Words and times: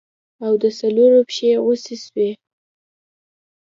او 0.45 0.53
د 0.61 0.63
څلورو 0.79 1.19
پښې 1.29 1.49
غوڅې 1.63 1.95
سوې. 2.05 2.29